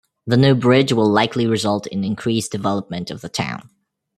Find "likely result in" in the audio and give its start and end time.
1.07-2.03